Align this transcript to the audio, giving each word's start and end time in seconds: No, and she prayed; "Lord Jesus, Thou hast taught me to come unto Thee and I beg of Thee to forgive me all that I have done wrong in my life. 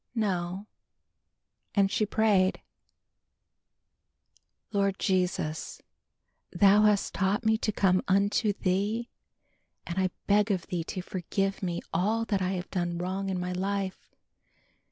No, 0.15 0.65
and 1.75 1.91
she 1.91 2.07
prayed; 2.07 2.59
"Lord 4.71 4.97
Jesus, 4.97 5.79
Thou 6.51 6.81
hast 6.85 7.13
taught 7.13 7.45
me 7.45 7.55
to 7.59 7.71
come 7.71 8.01
unto 8.07 8.51
Thee 8.51 9.09
and 9.85 9.99
I 9.99 10.09
beg 10.25 10.49
of 10.49 10.65
Thee 10.65 10.83
to 10.85 11.03
forgive 11.03 11.61
me 11.61 11.81
all 11.93 12.25
that 12.25 12.41
I 12.41 12.53
have 12.53 12.71
done 12.71 12.97
wrong 12.97 13.29
in 13.29 13.39
my 13.39 13.51
life. 13.51 14.09